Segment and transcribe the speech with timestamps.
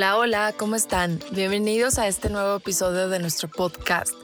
[0.00, 1.20] Hola, hola, ¿cómo están?
[1.32, 4.14] Bienvenidos a este nuevo episodio de nuestro podcast.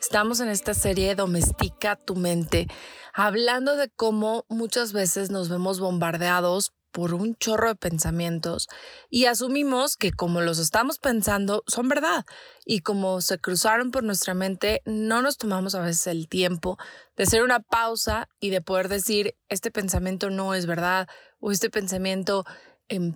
[0.00, 2.68] Estamos en esta serie Domestica tu mente,
[3.12, 8.68] hablando de cómo muchas veces nos vemos bombardeados por un chorro de pensamientos
[9.10, 12.24] y asumimos que como los estamos pensando son verdad
[12.64, 16.78] y como se cruzaron por nuestra mente no nos tomamos a veces el tiempo
[17.16, 21.08] de hacer una pausa y de poder decir este pensamiento no es verdad
[21.40, 22.44] o este pensamiento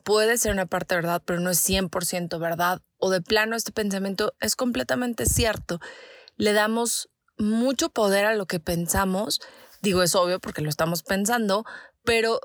[0.02, 4.34] puede ser una parte verdad, pero no es 100% verdad, o de plano este pensamiento
[4.40, 5.80] es completamente cierto.
[6.36, 9.40] Le damos mucho poder a lo que pensamos,
[9.82, 11.64] digo es obvio porque lo estamos pensando,
[12.04, 12.40] pero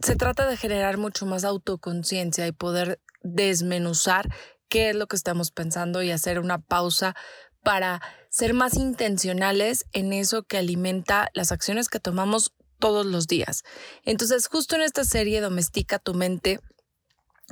[0.00, 4.28] se trata de generar mucho más autoconciencia y poder desmenuzar
[4.68, 7.14] qué es lo que estamos pensando y hacer una pausa
[7.62, 13.62] para ser más intencionales en eso que alimenta las acciones que tomamos todos los días.
[14.04, 16.60] Entonces, justo en esta serie Domestica tu mente,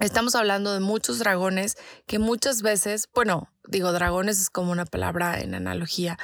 [0.00, 1.76] estamos hablando de muchos dragones
[2.06, 6.18] que muchas veces, bueno, digo dragones es como una palabra en analogía,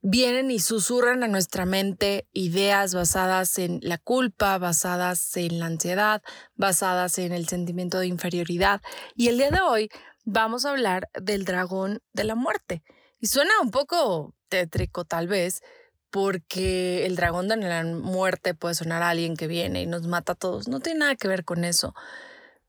[0.00, 6.22] vienen y susurran a nuestra mente ideas basadas en la culpa, basadas en la ansiedad,
[6.54, 8.80] basadas en el sentimiento de inferioridad.
[9.16, 9.90] Y el día de hoy
[10.24, 12.82] vamos a hablar del dragón de la muerte.
[13.18, 15.62] Y suena un poco tétrico tal vez,
[16.10, 20.32] porque el dragón de la muerte puede sonar a alguien que viene y nos mata
[20.32, 20.68] a todos.
[20.68, 21.94] No tiene nada que ver con eso.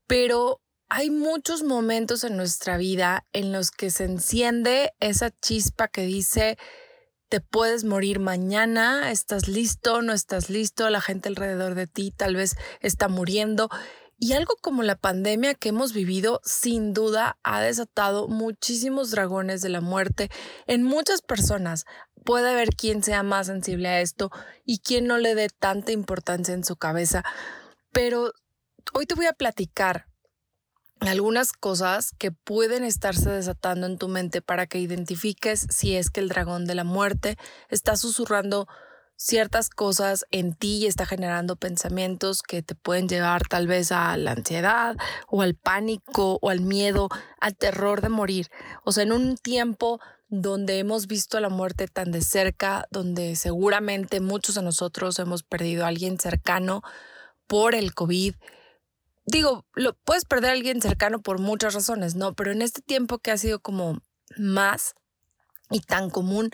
[0.06, 6.02] Pero hay muchos momentos en nuestra vida en los que se enciende esa chispa que
[6.02, 6.58] dice,
[7.28, 12.34] te puedes morir mañana, estás listo, no estás listo, la gente alrededor de ti tal
[12.34, 13.70] vez está muriendo.
[14.22, 19.70] Y algo como la pandemia que hemos vivido sin duda ha desatado muchísimos dragones de
[19.70, 20.30] la muerte
[20.66, 21.86] en muchas personas
[22.24, 24.30] puede haber quien sea más sensible a esto
[24.66, 27.24] y quien no le dé tanta importancia en su cabeza.
[27.92, 28.34] Pero
[28.92, 30.06] hoy te voy a platicar
[31.00, 36.20] algunas cosas que pueden estarse desatando en tu mente para que identifiques si es que
[36.20, 37.38] el dragón de la muerte
[37.70, 38.68] está susurrando
[39.20, 44.16] ciertas cosas en ti y está generando pensamientos que te pueden llevar tal vez a
[44.16, 44.96] la ansiedad
[45.28, 48.48] o al pánico o al miedo, al terror de morir.
[48.82, 54.20] O sea, en un tiempo donde hemos visto la muerte tan de cerca, donde seguramente
[54.20, 56.82] muchos de nosotros hemos perdido a alguien cercano
[57.46, 58.36] por el COVID.
[59.26, 62.32] Digo, lo, puedes perder a alguien cercano por muchas razones, ¿no?
[62.32, 64.00] Pero en este tiempo que ha sido como
[64.38, 64.94] más
[65.68, 66.50] y tan común,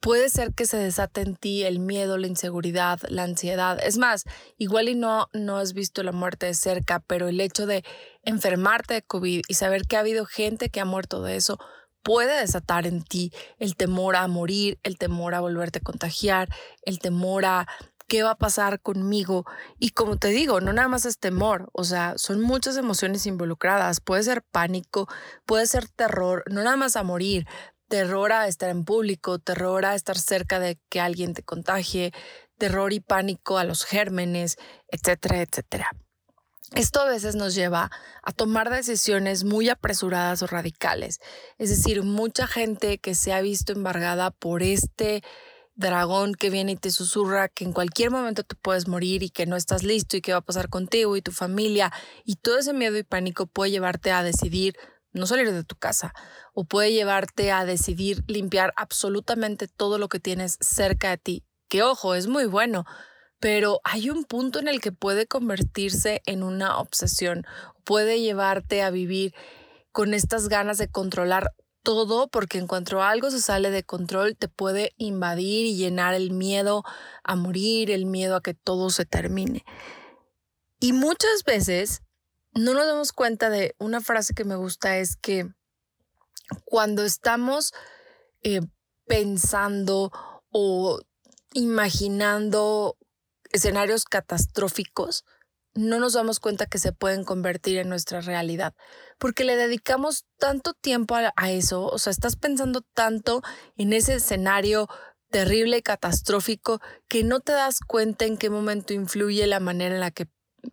[0.00, 3.78] puede ser que se desate en ti el miedo, la inseguridad, la ansiedad.
[3.82, 4.24] Es más,
[4.56, 7.84] igual y no, no has visto la muerte de cerca, pero el hecho de
[8.22, 11.58] enfermarte de COVID y saber que ha habido gente que ha muerto de eso,
[12.02, 16.48] puede desatar en ti el temor a morir, el temor a volverte a contagiar,
[16.82, 17.66] el temor a
[18.08, 19.44] qué va a pasar conmigo.
[19.78, 24.00] Y como te digo, no nada más es temor, o sea, son muchas emociones involucradas.
[24.00, 25.06] Puede ser pánico,
[25.44, 27.46] puede ser terror, no nada más a morir,
[27.88, 32.12] terror a estar en público, terror a estar cerca de que alguien te contagie,
[32.58, 34.56] terror y pánico a los gérmenes,
[34.88, 35.90] etcétera, etcétera.
[36.74, 37.90] Esto a veces nos lleva
[38.22, 41.18] a tomar decisiones muy apresuradas o radicales.
[41.56, 45.22] Es decir, mucha gente que se ha visto embargada por este
[45.76, 49.46] dragón que viene y te susurra que en cualquier momento tú puedes morir y que
[49.46, 51.92] no estás listo y qué va a pasar contigo y tu familia
[52.24, 54.74] y todo ese miedo y pánico puede llevarte a decidir
[55.12, 56.12] no salir de tu casa
[56.54, 61.44] o puede llevarte a decidir limpiar absolutamente todo lo que tienes cerca de ti.
[61.68, 62.84] Que ojo, es muy bueno,
[63.40, 67.44] pero hay un punto en el que puede convertirse en una obsesión,
[67.84, 69.34] puede llevarte a vivir
[69.92, 71.52] con estas ganas de controlar
[71.82, 76.30] todo, porque en cuanto algo se sale de control, te puede invadir y llenar el
[76.30, 76.84] miedo
[77.24, 79.64] a morir, el miedo a que todo se termine.
[80.80, 82.02] Y muchas veces
[82.58, 85.48] no nos damos cuenta de una frase que me gusta, es que
[86.64, 87.72] cuando estamos
[88.42, 88.60] eh,
[89.06, 90.12] pensando
[90.50, 91.00] o
[91.54, 92.96] imaginando
[93.50, 95.24] escenarios catastróficos,
[95.74, 98.74] no nos damos cuenta que se pueden convertir en nuestra realidad,
[99.18, 103.42] porque le dedicamos tanto tiempo a, eso, o sea, estás pensando tanto
[103.76, 104.88] en ese escenario
[105.30, 110.00] terrible y catastrófico que no te das cuenta en qué momento influye la manera en
[110.00, 110.26] la que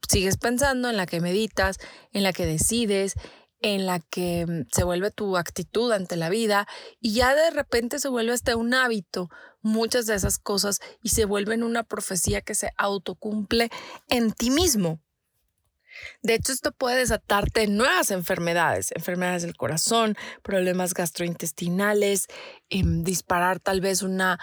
[0.10, 1.78] sigues pensando, en la que meditas,
[2.12, 3.16] en la que decides,
[3.62, 6.68] en la que mm, se vuelve tu actitud ante la vida
[7.00, 9.30] y ya de repente se vuelve hasta un hábito
[9.62, 13.70] muchas de esas cosas y se vuelven una profecía que se autocumple
[14.08, 15.00] en ti mismo.
[16.22, 22.28] De hecho, esto puede desatarte nuevas enfermedades, enfermedades del corazón, problemas gastrointestinales,
[22.70, 24.40] em, disparar tal vez una...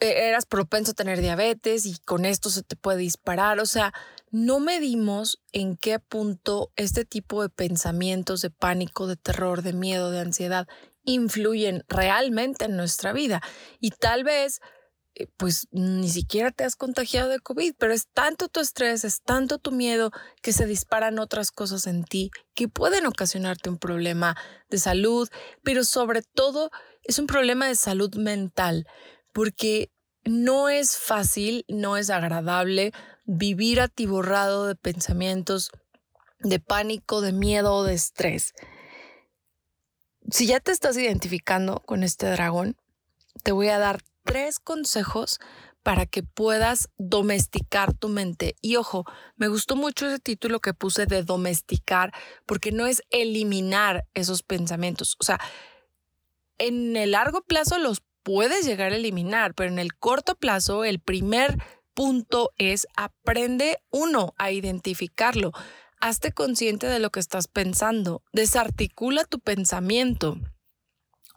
[0.00, 3.60] E-, eras propenso a tener diabetes y con esto se te puede disparar.
[3.60, 3.92] O sea,
[4.30, 10.10] no medimos en qué punto este tipo de pensamientos de pánico, de terror, de miedo,
[10.10, 10.66] de ansiedad
[11.04, 13.40] influyen realmente en nuestra vida.
[13.80, 14.60] Y tal vez,
[15.14, 19.22] eh, pues ni siquiera te has contagiado de COVID, pero es tanto tu estrés, es
[19.22, 20.10] tanto tu miedo
[20.42, 24.36] que se disparan otras cosas en ti que pueden ocasionarte un problema
[24.68, 25.28] de salud,
[25.62, 26.70] pero sobre todo
[27.02, 28.86] es un problema de salud mental,
[29.38, 29.92] porque
[30.24, 32.90] no es fácil, no es agradable
[33.24, 35.70] vivir atiborrado de pensamientos
[36.40, 38.52] de pánico, de miedo, de estrés.
[40.28, 42.78] Si ya te estás identificando con este dragón,
[43.44, 45.38] te voy a dar tres consejos
[45.84, 48.56] para que puedas domesticar tu mente.
[48.60, 49.04] Y ojo,
[49.36, 52.12] me gustó mucho ese título que puse de domesticar,
[52.44, 55.14] porque no es eliminar esos pensamientos.
[55.20, 55.38] O sea,
[56.58, 61.00] en el largo plazo los puedes llegar a eliminar, pero en el corto plazo el
[61.00, 61.56] primer
[61.94, 65.52] punto es aprende uno a identificarlo.
[65.98, 68.22] Hazte consciente de lo que estás pensando.
[68.34, 70.36] Desarticula tu pensamiento.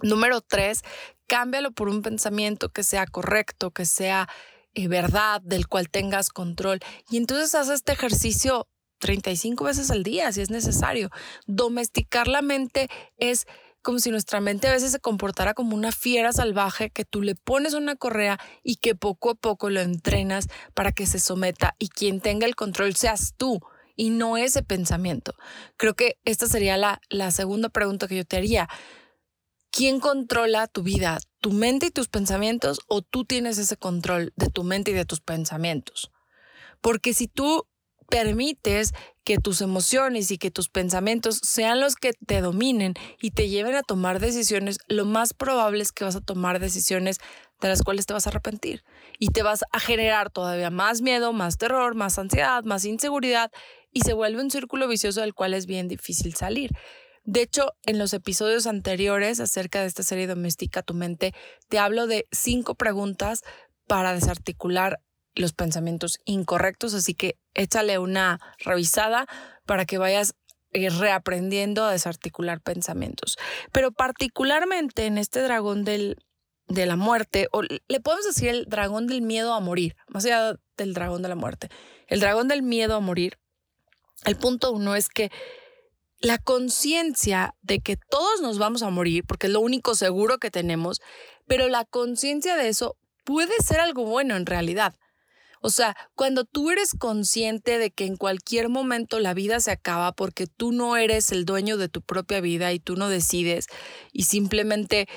[0.01, 0.81] Número tres,
[1.27, 4.27] cámbialo por un pensamiento que sea correcto, que sea
[4.73, 6.81] eh, verdad, del cual tengas control.
[7.09, 8.67] Y entonces haz este ejercicio
[8.99, 11.09] 35 veces al día si es necesario.
[11.47, 13.47] Domesticar la mente es
[13.81, 17.35] como si nuestra mente a veces se comportara como una fiera salvaje que tú le
[17.35, 21.89] pones una correa y que poco a poco lo entrenas para que se someta y
[21.89, 23.59] quien tenga el control seas tú
[23.95, 25.35] y no ese pensamiento.
[25.77, 28.69] Creo que esta sería la, la segunda pregunta que yo te haría.
[29.71, 31.19] ¿Quién controla tu vida?
[31.39, 35.05] ¿Tu mente y tus pensamientos o tú tienes ese control de tu mente y de
[35.05, 36.11] tus pensamientos?
[36.81, 37.67] Porque si tú
[38.09, 43.49] permites que tus emociones y que tus pensamientos sean los que te dominen y te
[43.49, 47.17] lleven a tomar decisiones, lo más probable es que vas a tomar decisiones
[47.61, 48.83] de las cuales te vas a arrepentir
[49.19, 53.51] y te vas a generar todavía más miedo, más terror, más ansiedad, más inseguridad
[53.91, 56.71] y se vuelve un círculo vicioso del cual es bien difícil salir.
[57.23, 61.33] De hecho, en los episodios anteriores acerca de esta serie Domestica tu mente,
[61.69, 63.43] te hablo de cinco preguntas
[63.85, 64.99] para desarticular
[65.35, 69.27] los pensamientos incorrectos, así que échale una revisada
[69.65, 70.33] para que vayas
[70.73, 73.37] eh, reaprendiendo a desarticular pensamientos.
[73.71, 76.17] Pero particularmente en este dragón del,
[76.67, 80.55] de la muerte, o le podemos decir el dragón del miedo a morir, más allá
[80.77, 81.69] del dragón de la muerte,
[82.07, 83.37] el dragón del miedo a morir,
[84.25, 85.31] el punto uno es que
[86.19, 90.51] la conciencia de que todos nos vamos a morir, porque es lo único seguro que
[90.51, 91.01] tenemos,
[91.47, 92.95] pero la conciencia de eso
[93.25, 94.95] puede ser algo bueno en realidad.
[95.61, 100.11] O sea, cuando tú eres consciente de que en cualquier momento la vida se acaba
[100.11, 103.67] porque tú no eres el dueño de tu propia vida y tú no decides
[104.11, 105.07] y simplemente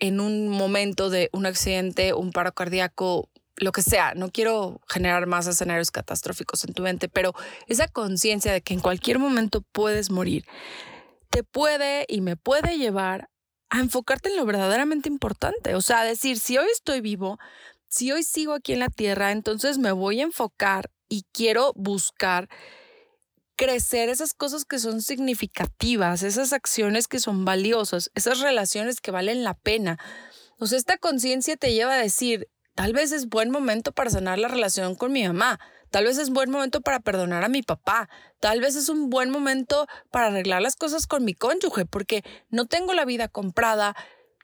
[0.00, 5.28] en un momento de un accidente, un paro cardíaco, lo que sea, no quiero generar
[5.28, 7.32] más escenarios catastróficos en tu mente, pero
[7.68, 10.44] esa conciencia de que en cualquier momento puedes morir,
[11.30, 13.30] te puede y me puede llevar
[13.70, 15.74] a enfocarte en lo verdaderamente importante.
[15.74, 17.38] O sea, decir, si hoy estoy vivo,
[17.92, 22.48] si hoy sigo aquí en la tierra, entonces me voy a enfocar y quiero buscar
[23.54, 29.44] crecer esas cosas que son significativas, esas acciones que son valiosas, esas relaciones que valen
[29.44, 29.98] la pena.
[30.58, 34.38] O sea, esta conciencia te lleva a decir, tal vez es buen momento para sanar
[34.38, 38.08] la relación con mi mamá, tal vez es buen momento para perdonar a mi papá,
[38.40, 42.64] tal vez es un buen momento para arreglar las cosas con mi cónyuge, porque no
[42.64, 43.94] tengo la vida comprada.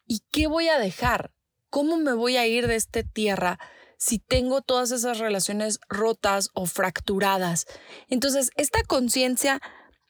[0.06, 1.32] ¿Y qué voy a dejar?
[1.70, 3.58] ¿Cómo me voy a ir de esta tierra
[3.96, 7.66] si tengo todas esas relaciones rotas o fracturadas?
[8.08, 9.60] Entonces, esta conciencia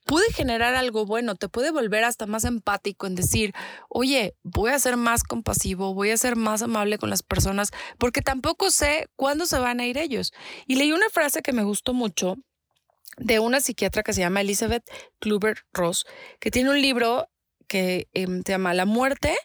[0.09, 3.53] puede generar algo bueno, te puede volver hasta más empático en decir,
[3.91, 8.23] oye, voy a ser más compasivo, voy a ser más amable con las personas, porque
[8.23, 10.33] tampoco sé cuándo se van a ir ellos.
[10.67, 12.37] Y leí una frase que me gustó mucho
[13.19, 14.85] de una psiquiatra que se llama Elizabeth
[15.19, 16.07] Kluber Ross,
[16.41, 17.29] que tiene un libro
[17.67, 19.37] que em, se llama La muerte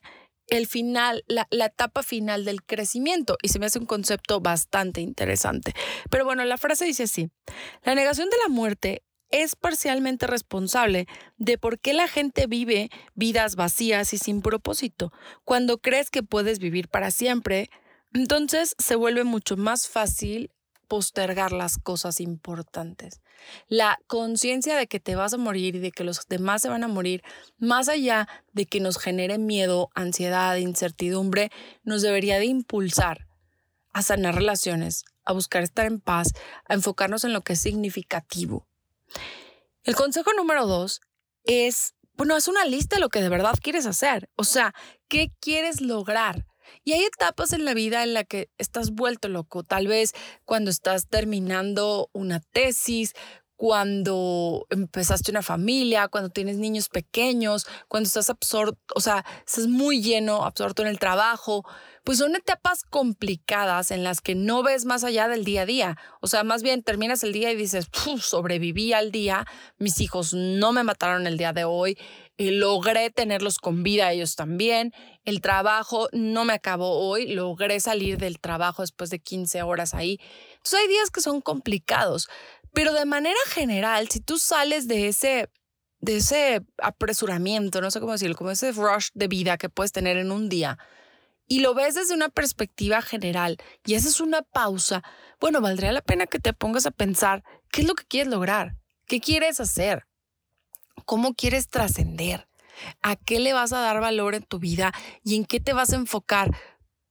[0.48, 5.74] el final, la, etapa final del crecimiento y se me hace un concepto bastante interesante.
[6.10, 7.30] Pero bueno, la frase dice así,
[7.84, 11.08] la negación de la muerte es parcialmente responsable
[11.38, 15.12] de por qué la gente vive vidas vacías y sin propósito.
[15.44, 17.70] Cuando crees que puedes vivir para siempre,
[18.14, 20.52] entonces se vuelve mucho más fácil
[20.94, 23.20] postergar las cosas importantes.
[23.68, 26.84] La conciencia de que te vas a morir y de que los demás se van
[26.84, 27.24] a morir,
[27.58, 31.50] más allá de que nos genere miedo, ansiedad, incertidumbre,
[31.82, 33.26] nos debería de impulsar
[33.92, 36.28] a sanar relaciones, a buscar estar en paz,
[36.68, 38.68] a enfocarnos en lo que es significativo.
[39.86, 41.02] El consejo número dos
[41.44, 44.30] es, bueno, es una lista de lo que de verdad quieres hacer.
[44.36, 44.76] O sea,
[45.08, 46.46] ¿qué quieres lograr?
[46.84, 50.14] Y hay etapas en la vida en la que estás vuelto loco, tal vez
[50.46, 53.14] cuando estás terminando una tesis,
[53.56, 60.02] cuando empezaste una familia, cuando tienes niños pequeños, cuando estás absorto, o sea, estás muy
[60.02, 61.64] lleno, absorto en el trabajo,
[62.04, 65.98] pues son etapas complicadas en las que no ves más allá del día a día.
[66.20, 67.88] O sea, más bien terminas el día y dices,
[68.20, 69.46] sobreviví al día,
[69.78, 71.98] mis hijos no me mataron el día de hoy,
[72.38, 78.18] y logré tenerlos con vida ellos también, el trabajo no me acabó hoy, logré salir
[78.18, 80.20] del trabajo después de 15 horas ahí.
[80.54, 82.28] Entonces hay días que son complicados,
[82.74, 85.50] pero de manera general, si tú sales de ese
[86.00, 90.18] de ese apresuramiento, no sé cómo decirlo, como ese rush de vida que puedes tener
[90.18, 90.78] en un día,
[91.48, 95.02] y lo ves desde una perspectiva general y esa es una pausa,
[95.40, 98.76] bueno, valdría la pena que te pongas a pensar qué es lo que quieres lograr,
[99.08, 100.06] qué quieres hacer,
[101.04, 102.48] cómo quieres trascender,
[103.02, 104.94] a qué le vas a dar valor en tu vida
[105.24, 106.56] y en qué te vas a enfocar,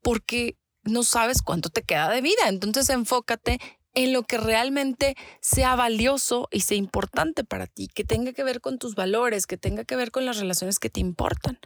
[0.02, 2.48] porque no sabes cuánto te queda de vida.
[2.48, 3.60] Entonces enfócate
[3.94, 8.60] en lo que realmente sea valioso y sea importante para ti, que tenga que ver
[8.60, 11.58] con tus valores, que tenga que ver con las relaciones que te importan.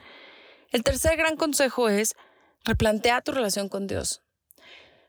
[0.73, 2.15] El tercer gran consejo es
[2.65, 4.23] replantea tu relación con Dios.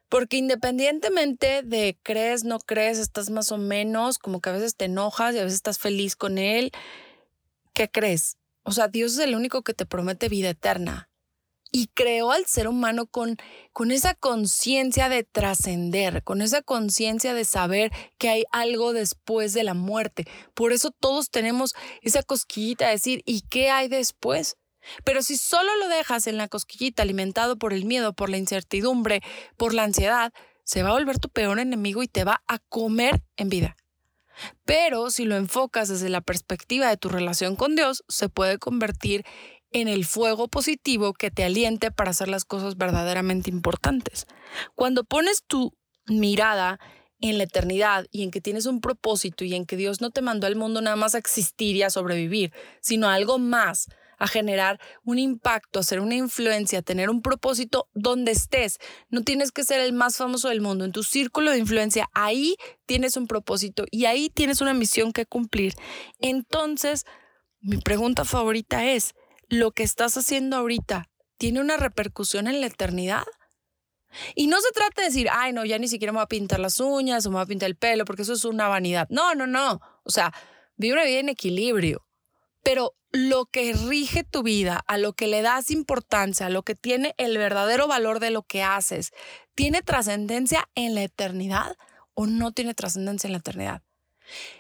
[0.09, 4.85] Porque independientemente de crees, no crees, estás más o menos, como que a veces te
[4.85, 6.71] enojas y a veces estás feliz con Él,
[7.77, 8.37] ¿qué crees?
[8.63, 11.11] O sea, Dios es el único que te promete vida eterna
[11.71, 13.37] y creó al ser humano con,
[13.71, 19.63] con esa conciencia de trascender, con esa conciencia de saber que hay algo después de
[19.63, 20.25] la muerte.
[20.55, 24.57] Por eso todos tenemos esa cosquillita de decir, ¿y qué hay después?
[25.03, 29.21] Pero si solo lo dejas en la cosquillita alimentado por el miedo, por la incertidumbre,
[29.55, 33.21] por la ansiedad, se va a volver tu peor enemigo y te va a comer
[33.35, 33.77] en vida.
[34.65, 39.25] Pero si lo enfocas desde la perspectiva de tu relación con Dios, se puede convertir
[39.71, 44.25] en el fuego positivo que te aliente para hacer las cosas verdaderamente importantes.
[44.75, 45.73] Cuando pones tu
[46.07, 46.79] mirada
[47.19, 50.21] en la eternidad y en que tienes un propósito y en que Dios no te
[50.21, 53.87] mandó al mundo nada más a existir y a sobrevivir, sino algo más,
[54.17, 58.79] a generar un impacto, a hacer una influencia, a tener un propósito donde estés.
[59.09, 60.85] No tienes que ser el más famoso del mundo.
[60.85, 62.55] En tu círculo de influencia, ahí
[62.85, 65.73] tienes un propósito y ahí tienes una misión que cumplir.
[66.19, 67.05] Entonces,
[67.59, 69.13] mi pregunta favorita es,
[69.49, 73.23] lo que estás haciendo ahorita tiene una repercusión en la eternidad?
[74.35, 76.59] Y no se trata de decir, ay, no, ya ni siquiera me voy a pintar
[76.59, 79.07] las uñas o me voy a pintar el pelo, porque eso es una vanidad.
[79.09, 79.81] No, no, no.
[80.03, 80.33] O sea,
[80.75, 82.06] vive una vida en equilibrio.
[82.67, 86.75] Pero lo que rige tu vida, a lo que le das importancia, a lo que
[86.75, 89.13] tiene el verdadero valor de lo que haces,
[89.55, 91.77] ¿tiene trascendencia en la eternidad
[92.13, 93.83] o no tiene trascendencia en la eternidad?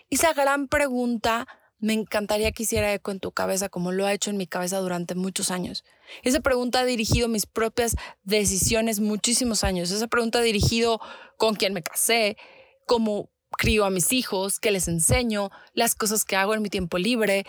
[0.09, 1.49] Esa gran pregunta
[1.79, 4.77] me encantaría que hiciera eco en tu cabeza como lo ha hecho en mi cabeza
[4.77, 5.83] durante muchos años.
[6.23, 9.91] Esa pregunta ha dirigido mis propias decisiones muchísimos años.
[9.91, 11.01] Esa pregunta ha dirigido
[11.35, 12.37] con quién me casé,
[12.85, 16.97] cómo crío a mis hijos, qué les enseño, las cosas que hago en mi tiempo
[16.97, 17.45] libre,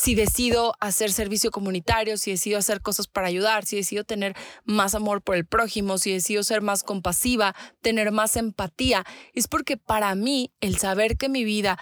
[0.00, 4.94] si decido hacer servicio comunitario, si decido hacer cosas para ayudar, si decido tener más
[4.94, 9.04] amor por el prójimo, si decido ser más compasiva, tener más empatía,
[9.34, 11.78] es porque para mí el saber que mi vida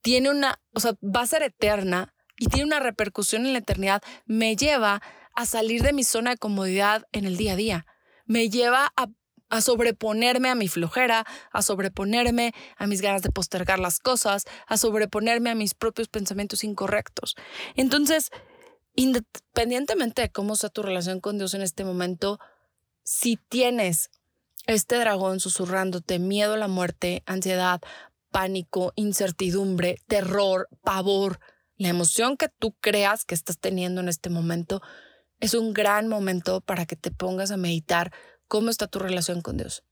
[0.00, 4.02] tiene una, o sea, va a ser eterna y tiene una repercusión en la eternidad,
[4.24, 5.02] me lleva
[5.34, 7.86] a salir de mi zona de comodidad en el día a día.
[8.24, 9.08] Me lleva a,
[9.48, 14.76] a sobreponerme a mi flojera, a sobreponerme a mis ganas de postergar las cosas, a
[14.76, 17.36] sobreponerme a mis propios pensamientos incorrectos.
[17.76, 18.30] Entonces,
[18.96, 22.38] independientemente de cómo sea tu relación con Dios en este momento,
[23.02, 24.10] si tienes
[24.66, 27.80] este dragón susurrándote miedo a la muerte, ansiedad,
[28.30, 31.38] pánico, incertidumbre, terror, pavor,
[31.76, 34.80] la emoción que tú creas que estás teniendo en este momento,
[35.40, 38.12] es un gran momento para que te pongas a meditar
[38.48, 39.84] cómo está tu relación con Dios.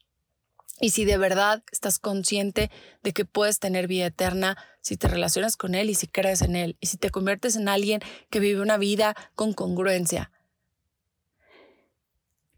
[0.81, 2.71] Y si de verdad estás consciente
[3.03, 6.57] de que puedes tener vida eterna, si te relacionas con Él y si crees en
[6.57, 10.33] Él, y si te conviertes en alguien que vive una vida con congruencia.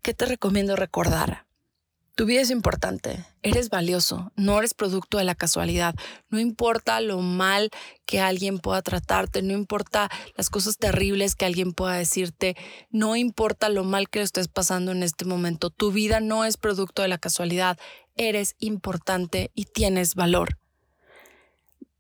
[0.01, 1.47] ¿Qué te recomiendo recordar?
[2.17, 5.97] Tu vida es importante, eres valioso, no eres producto de la casualidad.
[6.29, 7.71] No importa lo mal
[8.07, 12.57] que alguien pueda tratarte, no importa las cosas terribles que alguien pueda decirte,
[12.91, 15.71] no importa lo mal que estés pasando en este momento.
[15.71, 17.79] Tu vida no es producto de la casualidad,
[18.15, 20.59] eres importante y tienes valor.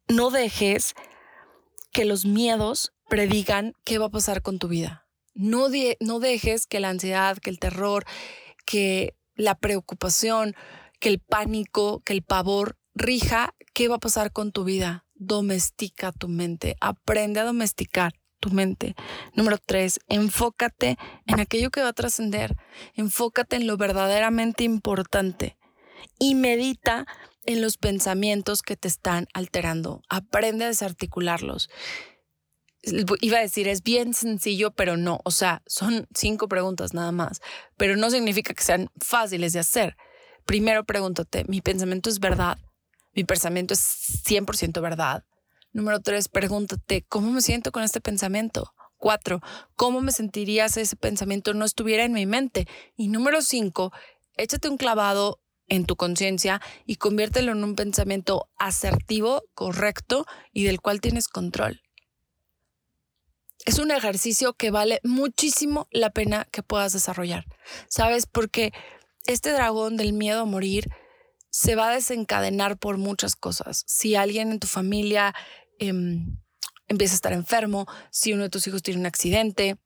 [0.06, 0.94] No dejes
[1.92, 5.08] que los miedos predigan qué va a pasar con tu vida.
[5.34, 5.66] No,
[5.98, 8.04] no dejes que la ansiedad, que el terror,
[8.64, 10.54] que la preocupación,
[11.00, 15.04] que el pánico, que el pavor rija qué va a pasar con tu vida.
[15.14, 18.94] Domestica tu mente, aprende a domesticar tu mente.
[19.34, 22.56] Número tres, enfócate en aquello que va a trascender,
[22.94, 25.56] enfócate en lo verdaderamente importante
[26.18, 27.06] y medita
[27.46, 30.02] en los pensamientos que te están alterando.
[30.08, 31.70] Aprende a desarticularlos
[33.20, 35.20] iba a decir, es bien sencillo, pero no.
[35.24, 37.40] O sea, son cinco preguntas nada más,
[37.76, 39.96] pero no significa que sean fáciles de hacer.
[40.44, 42.58] Primero pregúntate, ¿mi pensamiento es verdad?
[43.14, 45.24] ¿Mi pensamiento es 100% verdad?
[45.72, 48.74] Número tres, pregúntate, ¿cómo me siento con este pensamiento?
[48.96, 49.40] Cuatro,
[49.76, 52.68] ¿cómo me sentiría si ese pensamiento no estuviera en mi mente?
[52.96, 53.92] Y número cinco,
[54.36, 60.80] échate un clavado en tu conciencia y conviértelo en un pensamiento asertivo, correcto y del
[60.80, 61.80] cual tienes control
[63.64, 67.46] es un ejercicio que vale muchísimo la pena que puedas desarrollar.
[67.88, 68.26] ¿Sabes?
[68.26, 68.72] Porque
[69.26, 70.90] este dragón del miedo a morir
[71.50, 73.84] se va a desencadenar por muchas cosas.
[73.86, 75.34] Si alguien en tu familia
[75.78, 76.38] em,
[76.88, 79.78] empieza a estar enfermo, si uno de tus hijos tiene un accidente,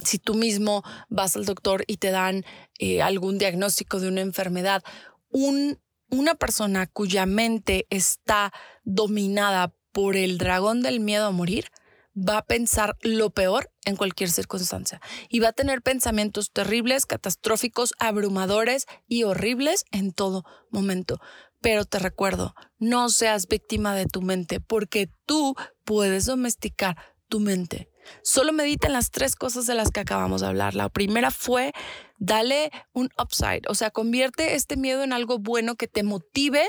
[0.00, 2.44] si tú mismo vas al doctor y te dan
[2.78, 4.82] eh, algún diagnóstico de una enfermedad,
[5.30, 8.52] una persona cuya mente está
[8.84, 11.70] dominada por el dragón del miedo a morir,
[12.16, 17.94] va a pensar lo peor en cualquier circunstancia y va a tener pensamientos terribles, catastróficos,
[17.98, 21.20] abrumadores y horribles en todo momento.
[21.60, 25.54] Pero te recuerdo, no seas víctima de tu mente porque tú
[25.84, 26.96] puedes domesticar
[27.28, 27.88] tu mente.
[28.22, 30.74] Solo medita en las tres cosas de las que acabamos de hablar.
[30.74, 31.72] La primera fue,
[32.18, 36.68] dale un upside, o sea, convierte este miedo en algo bueno que te motive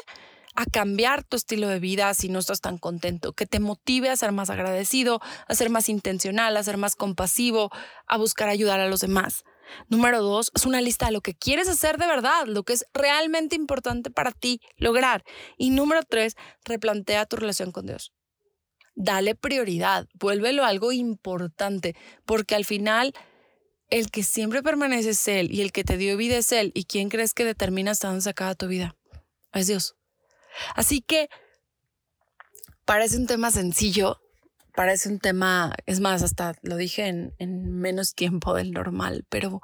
[0.56, 4.16] a cambiar tu estilo de vida si no estás tan contento, que te motive a
[4.16, 7.72] ser más agradecido, a ser más intencional, a ser más compasivo,
[8.08, 9.44] a buscar ayudar a los demás.
[9.90, 12.86] Número dos, es una lista de lo que quieres hacer de verdad, lo que es
[12.94, 15.24] realmente importante para ti lograr.
[15.58, 18.14] Y número tres, replantea tu relación con Dios.
[18.96, 23.14] Dale prioridad, vuélvelo algo importante, porque al final
[23.90, 26.72] el que siempre permanece es Él y el que te dio vida es Él.
[26.74, 28.96] ¿Y quién crees que determina hasta dónde se tu vida?
[29.51, 29.96] Es Dios.
[30.75, 31.29] Así que
[32.85, 34.22] parece un tema sencillo,
[34.75, 39.61] parece un tema, es más, hasta lo dije en, menos tiempo del normal, pero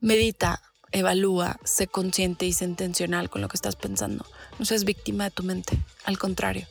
[0.00, 4.26] medita, evalúa, sé consciente y sé intencional con lo que estás pensando.
[4.58, 6.66] No seas víctima de tu mente, al contrario,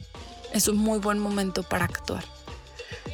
[0.54, 2.23] es un muy buen momento para actuar.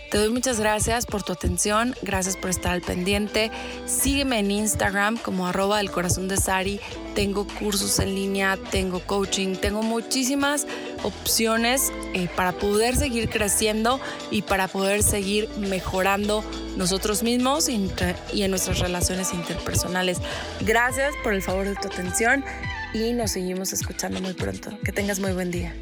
[0.09, 3.51] Te doy muchas gracias por tu atención, gracias por estar al pendiente.
[3.85, 6.79] Sígueme en Instagram como arroba del corazón de Sari.
[7.13, 10.65] Tengo cursos en línea, tengo coaching, tengo muchísimas
[11.03, 13.99] opciones eh, para poder seguir creciendo
[14.31, 16.43] y para poder seguir mejorando
[16.77, 20.19] nosotros mismos y en nuestras relaciones interpersonales.
[20.61, 22.45] Gracias por el favor de tu atención
[22.93, 24.71] y nos seguimos escuchando muy pronto.
[24.85, 25.75] Que tengas muy buen día.